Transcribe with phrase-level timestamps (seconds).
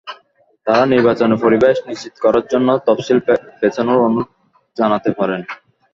[0.67, 3.19] তাঁরা নির্বাচনের পরিবেশ নিশ্চিত করার জন্য তফসিল
[3.59, 4.29] পেছানোর অনুরোধ
[4.77, 5.41] জানাতে পারেন।